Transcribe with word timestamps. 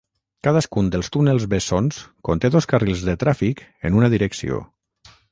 Cadascun 0.45 0.87
dels 0.93 1.09
túnels 1.15 1.43
bessons 1.51 1.99
conté 2.29 2.51
dos 2.55 2.67
carrils 2.71 3.03
de 3.09 3.15
tràfic 3.25 3.61
en 3.91 3.99
una 3.99 4.09
direcció. 4.15 4.59